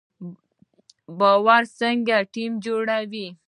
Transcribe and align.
باور 1.19 1.63
څنګه 1.79 2.15
ټیم 2.33 2.51
جوړوي؟ 2.65 3.27